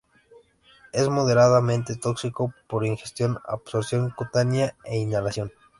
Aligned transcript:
Es 0.93 1.09
moderadamente 1.09 1.95
tóxico 1.95 2.55
por 2.67 2.83
ingestión, 2.87 3.37
absorción 3.45 4.09
cutánea 4.09 4.75
e 4.83 4.97
inhalación. 4.97 5.51